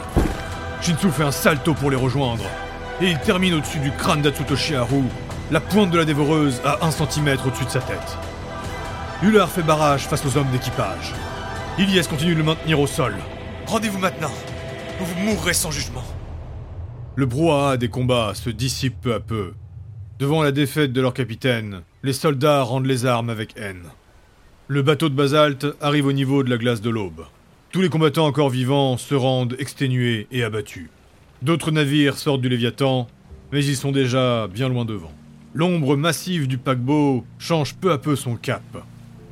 Shinsu 0.82 1.12
fait 1.12 1.22
un 1.22 1.30
salto 1.30 1.74
pour 1.74 1.92
les 1.92 1.96
rejoindre. 1.96 2.42
Et 3.00 3.08
il 3.08 3.18
termine 3.20 3.54
au-dessus 3.54 3.78
du 3.78 3.92
crâne 3.92 4.20
d'Atsutoshi 4.20 4.74
Haru, 4.74 5.04
la 5.52 5.60
pointe 5.60 5.92
de 5.92 5.98
la 5.98 6.04
dévoreuse 6.04 6.60
à 6.64 6.84
1 6.84 6.90
cm 6.90 7.38
au-dessus 7.46 7.64
de 7.64 7.70
sa 7.70 7.80
tête. 7.80 8.18
Ular 9.22 9.48
fait 9.48 9.62
barrage 9.62 10.08
face 10.08 10.26
aux 10.26 10.36
hommes 10.36 10.50
d'équipage. 10.50 11.14
Ilias 11.78 12.08
continue 12.10 12.32
de 12.32 12.38
le 12.38 12.44
maintenir 12.44 12.80
au 12.80 12.88
sol. 12.88 13.14
Rendez-vous 13.66 14.00
maintenant 14.00 14.32
ou 15.00 15.04
vous 15.04 15.20
mourrez 15.20 15.54
sans 15.54 15.70
jugement. 15.70 16.02
Le 17.14 17.26
brouhaha 17.26 17.76
des 17.76 17.88
combats 17.88 18.32
se 18.34 18.50
dissipe 18.50 19.00
peu 19.00 19.14
à 19.14 19.20
peu. 19.20 19.52
Devant 20.18 20.42
la 20.42 20.50
défaite 20.50 20.92
de 20.92 21.00
leur 21.00 21.14
capitaine, 21.14 21.82
les 22.02 22.12
soldats 22.12 22.62
rendent 22.62 22.86
les 22.86 23.06
armes 23.06 23.30
avec 23.30 23.56
haine. 23.56 23.84
Le 24.66 24.82
bateau 24.82 25.08
de 25.08 25.14
basalte 25.14 25.66
arrive 25.80 26.06
au 26.06 26.12
niveau 26.12 26.42
de 26.42 26.50
la 26.50 26.56
glace 26.56 26.80
de 26.80 26.90
l'aube. 26.90 27.24
Tous 27.72 27.80
les 27.80 27.88
combattants 27.88 28.26
encore 28.26 28.50
vivants 28.50 28.98
se 28.98 29.14
rendent 29.14 29.56
exténués 29.58 30.26
et 30.30 30.44
abattus. 30.44 30.90
D'autres 31.40 31.70
navires 31.70 32.18
sortent 32.18 32.42
du 32.42 32.50
Léviathan, 32.50 33.08
mais 33.50 33.64
ils 33.64 33.76
sont 33.76 33.92
déjà 33.92 34.46
bien 34.46 34.68
loin 34.68 34.84
devant. 34.84 35.10
L'ombre 35.54 35.96
massive 35.96 36.46
du 36.46 36.58
paquebot 36.58 37.24
change 37.38 37.74
peu 37.76 37.90
à 37.90 37.96
peu 37.96 38.14
son 38.14 38.36
cap. 38.36 38.62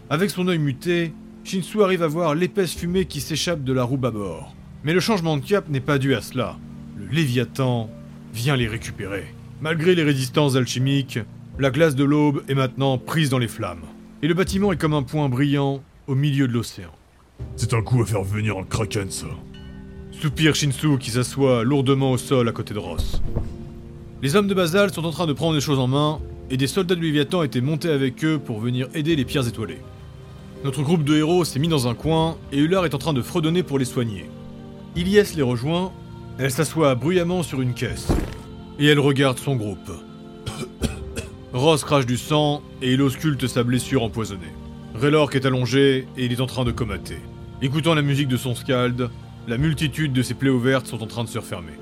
Avec 0.08 0.30
son 0.30 0.48
œil 0.48 0.58
muté, 0.58 1.12
Shinsu 1.44 1.82
arrive 1.82 2.02
à 2.02 2.08
voir 2.08 2.34
l'épaisse 2.34 2.74
fumée 2.74 3.04
qui 3.04 3.20
s'échappe 3.20 3.62
de 3.62 3.74
la 3.74 3.82
roue 3.82 3.98
bâbord. 3.98 4.56
Mais 4.84 4.94
le 4.94 5.00
changement 5.00 5.36
de 5.36 5.44
cap 5.44 5.68
n'est 5.68 5.80
pas 5.80 5.98
dû 5.98 6.14
à 6.14 6.22
cela. 6.22 6.56
Le 6.96 7.14
Léviathan 7.14 7.90
vient 8.32 8.56
les 8.56 8.68
récupérer. 8.68 9.34
Malgré 9.60 9.94
les 9.94 10.02
résistances 10.02 10.56
alchimiques, 10.56 11.18
la 11.58 11.70
glace 11.70 11.94
de 11.94 12.04
l'aube 12.04 12.42
est 12.48 12.54
maintenant 12.54 12.96
prise 12.96 13.28
dans 13.28 13.36
les 13.36 13.48
flammes. 13.48 13.84
Et 14.22 14.28
le 14.28 14.34
bâtiment 14.34 14.72
est 14.72 14.80
comme 14.80 14.94
un 14.94 15.02
point 15.02 15.28
brillant 15.28 15.82
au 16.06 16.14
milieu 16.14 16.48
de 16.48 16.54
l'océan. 16.54 16.94
C'est 17.56 17.74
un 17.74 17.82
coup 17.82 18.02
à 18.02 18.06
faire 18.06 18.22
venir 18.22 18.56
un 18.56 18.64
kraken, 18.64 19.10
ça. 19.10 19.26
Soupire 20.12 20.54
Shinsu 20.54 20.98
qui 20.98 21.10
s'assoit 21.10 21.64
lourdement 21.64 22.12
au 22.12 22.18
sol 22.18 22.48
à 22.48 22.52
côté 22.52 22.74
de 22.74 22.78
Ross. 22.78 23.22
Les 24.22 24.36
hommes 24.36 24.48
de 24.48 24.54
Basal 24.54 24.92
sont 24.92 25.04
en 25.04 25.12
train 25.12 25.26
de 25.26 25.32
prendre 25.32 25.54
les 25.54 25.60
choses 25.60 25.78
en 25.78 25.86
main, 25.86 26.20
et 26.50 26.56
des 26.56 26.66
soldats 26.66 26.94
de 26.94 27.00
Léviathan 27.00 27.42
étaient 27.42 27.60
montés 27.60 27.90
avec 27.90 28.22
eux 28.24 28.38
pour 28.38 28.60
venir 28.60 28.88
aider 28.94 29.16
les 29.16 29.24
pierres 29.24 29.48
étoilées. 29.48 29.80
Notre 30.62 30.82
groupe 30.82 31.04
de 31.04 31.16
héros 31.16 31.44
s'est 31.44 31.58
mis 31.58 31.68
dans 31.68 31.88
un 31.88 31.94
coin, 31.94 32.36
et 32.52 32.58
Ular 32.58 32.84
est 32.84 32.94
en 32.94 32.98
train 32.98 33.14
de 33.14 33.22
fredonner 33.22 33.62
pour 33.62 33.78
les 33.78 33.86
soigner. 33.86 34.26
Ilias 34.94 35.32
les 35.36 35.42
rejoint, 35.42 35.90
elle 36.38 36.50
s'assoit 36.50 36.94
bruyamment 36.94 37.42
sur 37.42 37.62
une 37.62 37.72
caisse, 37.72 38.08
et 38.78 38.86
elle 38.86 39.00
regarde 39.00 39.38
son 39.38 39.56
groupe. 39.56 39.90
Ross 41.54 41.82
crache 41.82 42.04
du 42.04 42.18
sang, 42.18 42.62
et 42.82 42.92
il 42.92 43.00
ausculte 43.00 43.46
sa 43.46 43.62
blessure 43.62 44.02
empoisonnée. 44.02 44.52
Raylork 44.94 45.34
est 45.34 45.46
allongé, 45.46 46.06
et 46.18 46.26
il 46.26 46.32
est 46.32 46.42
en 46.42 46.46
train 46.46 46.64
de 46.64 46.72
comater. 46.72 47.16
Écoutant 47.62 47.94
la 47.94 48.00
musique 48.00 48.28
de 48.28 48.38
son 48.38 48.54
scald, 48.54 49.10
la 49.46 49.58
multitude 49.58 50.14
de 50.14 50.22
ses 50.22 50.32
plaies 50.32 50.48
ouvertes 50.48 50.86
sont 50.86 51.02
en 51.02 51.06
train 51.06 51.24
de 51.24 51.28
se 51.28 51.38
refermer. 51.38 51.74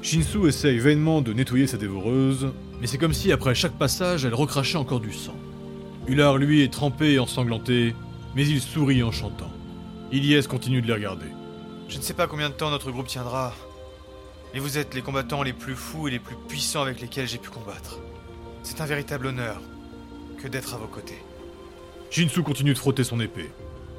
Shinsu 0.00 0.46
essaye 0.46 0.78
vainement 0.78 1.20
de 1.20 1.32
nettoyer 1.32 1.66
sa 1.66 1.78
dévoreuse, 1.78 2.52
mais 2.80 2.86
c'est 2.86 2.96
comme 2.96 3.12
si 3.12 3.32
après 3.32 3.56
chaque 3.56 3.76
passage, 3.76 4.24
elle 4.24 4.34
recrachait 4.34 4.78
encore 4.78 5.00
du 5.00 5.12
sang. 5.12 5.34
Ular, 6.06 6.38
lui, 6.38 6.62
est 6.62 6.72
trempé 6.72 7.14
et 7.14 7.18
ensanglanté, 7.18 7.96
mais 8.36 8.46
il 8.46 8.60
sourit 8.60 9.02
en 9.02 9.10
chantant. 9.10 9.50
Ilias 10.12 10.46
continue 10.48 10.80
de 10.80 10.86
les 10.86 10.92
regarder. 10.92 11.26
Je 11.88 11.96
ne 11.96 12.02
sais 12.02 12.14
pas 12.14 12.28
combien 12.28 12.48
de 12.48 12.54
temps 12.54 12.70
notre 12.70 12.92
groupe 12.92 13.08
tiendra, 13.08 13.52
mais 14.54 14.60
vous 14.60 14.78
êtes 14.78 14.94
les 14.94 15.02
combattants 15.02 15.42
les 15.42 15.52
plus 15.52 15.74
fous 15.74 16.06
et 16.06 16.12
les 16.12 16.20
plus 16.20 16.36
puissants 16.46 16.82
avec 16.82 17.00
lesquels 17.00 17.26
j'ai 17.26 17.38
pu 17.38 17.50
combattre. 17.50 17.98
C'est 18.62 18.80
un 18.80 18.86
véritable 18.86 19.26
honneur 19.26 19.60
que 20.40 20.46
d'être 20.46 20.74
à 20.74 20.76
vos 20.76 20.86
côtés. 20.86 21.20
Shinsu 22.10 22.44
continue 22.44 22.74
de 22.74 22.78
frotter 22.78 23.02
son 23.02 23.18
épée. 23.18 23.50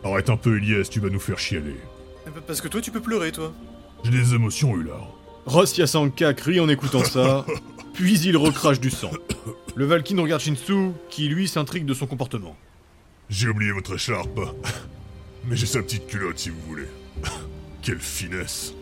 Arrête 0.04 0.30
un 0.30 0.38
peu, 0.38 0.58
Elias, 0.58 0.88
tu 0.90 1.00
vas 1.00 1.10
nous 1.10 1.20
faire 1.20 1.40
chialer. 1.40 1.76
Parce 2.46 2.62
que 2.62 2.68
toi, 2.68 2.82
tu 2.82 2.92
peux 2.92 3.02
pleurer, 3.02 3.32
toi. 3.32 3.54
J'ai 4.04 4.12
des 4.12 4.34
émotions, 4.34 4.76
Ular. 4.76 5.08
Ross 5.46 5.78
Yasanka 5.78 6.34
crie 6.34 6.60
en 6.60 6.70
écoutant 6.70 7.04
ça, 7.04 7.46
puis 7.94 8.20
il 8.20 8.38
recrache 8.38 8.80
du 8.80 8.90
sang. 8.90 9.12
Le 9.76 9.86
Valkyne 9.86 10.20
regarde 10.20 10.42
Shinsu, 10.42 10.92
qui 11.10 11.30
lui 11.30 11.48
s'intrigue 11.48 11.86
de 11.86 11.94
son 11.94 12.06
comportement. 12.06 12.56
J'ai 13.30 13.48
oublié 13.48 13.72
votre 13.72 13.96
écharpe. 13.96 14.40
Mais 15.48 15.56
j'ai 15.56 15.66
sa 15.66 15.82
petite 15.82 16.08
culotte, 16.08 16.40
si 16.40 16.50
vous 16.50 16.60
voulez. 16.68 16.88
Quelle 17.82 18.00
finesse. 18.00 18.74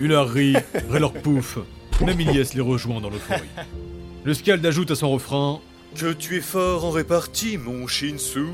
Ular 0.00 0.28
rit, 0.28 0.56
Raylork 0.90 1.22
pouf, 1.22 1.58
même 2.04 2.20
Ilias 2.20 2.52
les 2.54 2.60
rejoint 2.60 3.00
dans 3.00 3.10
l'euphorie. 3.10 3.48
Le 4.24 4.34
Scald 4.34 4.64
ajoute 4.66 4.90
à 4.90 4.94
son 4.94 5.10
refrain 5.10 5.60
Que 5.94 6.12
tu 6.12 6.36
es 6.36 6.40
fort 6.40 6.84
en 6.84 6.90
répartie, 6.90 7.58
mon 7.58 7.86
Shinsu. 7.86 8.46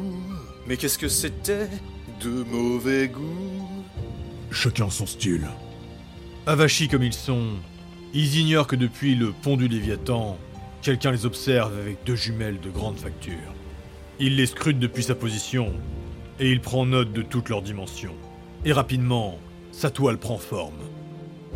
Mais 0.66 0.76
qu'est-ce 0.76 0.99
que 0.99 1.09
c'était 1.09 1.68
de 2.25 2.43
mauvais 2.45 3.09
goût 3.09 3.69
Chacun 4.50 4.88
son 4.88 5.04
style. 5.04 5.47
Avachis 6.47 6.88
comme 6.88 7.02
ils 7.02 7.12
sont, 7.12 7.49
ils 8.14 8.38
ignorent 8.38 8.66
que 8.66 8.76
depuis 8.76 9.14
le 9.14 9.33
pont 9.33 9.57
du 9.57 9.69
Léviathan, 9.69 10.38
quelqu'un 10.81 11.11
les 11.11 11.26
observe 11.26 11.78
avec 11.78 11.99
deux 12.07 12.16
jumelles 12.16 12.61
de 12.61 12.71
grande 12.71 12.99
facture. 12.99 13.52
Il 14.21 14.37
les 14.37 14.47
scrute 14.47 14.78
depuis 14.78 15.02
sa 15.02 15.14
position, 15.14 15.73
et 16.40 16.50
il 16.50 16.61
prend 16.61 16.87
note 16.87 17.12
de 17.12 17.21
toutes 17.21 17.50
leurs 17.50 17.62
dimensions. 17.62 18.14
Et 18.64 18.73
rapidement, 18.73 19.38
sa 19.73 19.90
toile 19.90 20.19
prend 20.19 20.38
forme. 20.38 20.83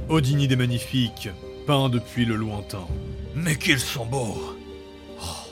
Odini 0.09 0.49
des 0.49 0.57
magnifiques, 0.57 1.31
peint 1.67 1.89
depuis 1.89 2.27
le 2.27 2.37
lointain. 2.37 2.87
Mais 3.35 3.57
qu'ils 3.57 3.81
sont 3.81 4.07
beaux 4.07 4.57
Oh, 5.23 5.49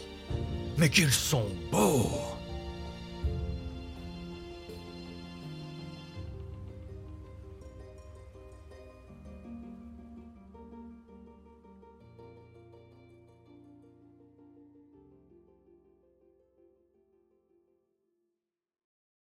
Mais 0.77 0.91
qu'ils 0.91 1.13
sont 1.13 1.47
beaux 1.71 2.11